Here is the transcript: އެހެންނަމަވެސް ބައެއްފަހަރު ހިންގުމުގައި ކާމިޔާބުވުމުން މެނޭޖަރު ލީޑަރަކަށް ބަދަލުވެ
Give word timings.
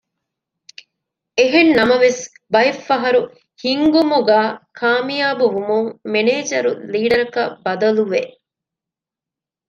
އެހެންނަމަވެސް 1.39 2.21
ބައެއްފަހަރު 2.53 3.21
ހިންގުމުގައި 3.63 4.51
ކާމިޔާބުވުމުން 4.79 5.89
މެނޭޖަރު 6.13 6.71
ލީޑަރަކަށް 6.91 7.53
ބަދަލުވެ 7.65 8.21